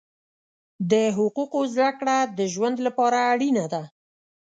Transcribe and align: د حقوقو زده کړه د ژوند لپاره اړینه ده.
د 0.91 0.93
حقوقو 1.17 1.59
زده 1.73 1.89
کړه 1.99 2.17
د 2.37 2.39
ژوند 2.53 2.77
لپاره 2.87 3.17
اړینه 3.31 3.65
ده. 3.73 3.83